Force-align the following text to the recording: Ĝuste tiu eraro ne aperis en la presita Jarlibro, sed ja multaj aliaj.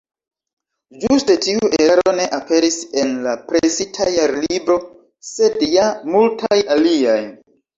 Ĝuste 1.03 1.35
tiu 1.45 1.67
eraro 1.79 2.13
ne 2.21 2.25
aperis 2.37 2.79
en 3.03 3.13
la 3.27 3.35
presita 3.51 4.09
Jarlibro, 4.15 4.79
sed 5.33 5.63
ja 5.79 5.87
multaj 6.17 6.61
aliaj. 6.79 7.21